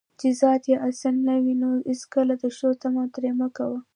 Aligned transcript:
چې 0.19 0.27
ذات 0.39 0.63
یې 0.71 0.75
اصلي 0.89 1.21
نه 1.27 1.35
وي، 1.43 1.53
نو 1.61 1.69
هیڅکله 1.89 2.33
د 2.41 2.43
ښو 2.55 2.69
طمعه 2.81 3.05
ترې 3.13 3.31
مه 3.39 3.47
کوه 3.57 3.79